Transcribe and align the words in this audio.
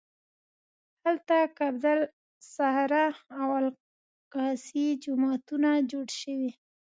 هلته 1.03 1.37
قبة 1.57 1.93
الصخره 2.41 3.05
او 3.39 3.49
الاقصی 3.61 4.85
جوماتونه 5.03 5.69
جوړ 5.91 6.07
شوي. 6.21 6.51